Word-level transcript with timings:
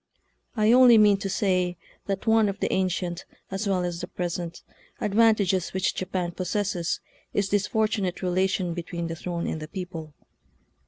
I 0.57 0.71
only 0.71 0.97
mean 0.97 1.17
to 1.17 1.29
say 1.29 1.77
that 2.07 2.25
one 2.25 2.49
of 2.49 2.59
the 2.59 2.73
ancient, 2.73 3.23
as 3.51 3.69
well 3.69 3.83
as 3.83 4.01
the 4.01 4.07
present, 4.07 4.63
advantages 4.99 5.73
which 5.73 5.93
Japan 5.93 6.31
pos 6.31 6.49
sesses 6.49 7.01
is 7.35 7.49
this 7.49 7.67
fortunate 7.67 8.23
relation 8.23 8.73
between 8.73 9.05
THE 9.05 9.09
NEW 9.13 9.19
JAPAN. 9.19 9.31
891 9.31 9.43
the 9.43 9.45
throne 9.45 9.53
and 9.53 9.61
the 9.61 9.67
people. 9.67 10.13